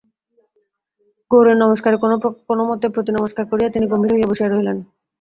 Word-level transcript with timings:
গৌরের 1.31 1.57
নমস্কারে 1.63 1.97
কোনোমতে 2.49 2.87
প্রতিনমস্কার 2.95 3.43
করিয়া 3.51 3.73
তিনি 3.75 3.85
গম্ভীর 3.87 4.13
হইয়া 4.13 4.29
বসিয়া 4.29 4.49
রহিলেন। 4.49 4.77